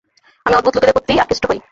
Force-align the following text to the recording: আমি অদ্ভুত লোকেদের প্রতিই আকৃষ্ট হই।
আমি 0.45 0.55
অদ্ভুত 0.55 0.73
লোকেদের 0.75 0.95
প্রতিই 0.97 1.21
আকৃষ্ট 1.23 1.43
হই। 1.49 1.59